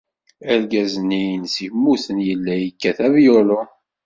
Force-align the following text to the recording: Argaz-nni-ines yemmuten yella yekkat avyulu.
Argaz-nni-ines 0.51 1.55
yemmuten 1.63 2.17
yella 2.27 2.53
yekkat 2.57 2.99
avyulu. 3.07 3.61